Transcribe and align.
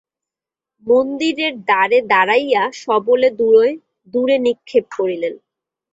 মন্দিরের 0.87 1.53
দ্বারে 1.61 1.97
দাঁড়াইয়া 2.11 2.63
সবলে 2.83 3.27
দূরে 4.13 4.35
নিক্ষেপ 4.45 4.85
করিলেন। 4.97 5.33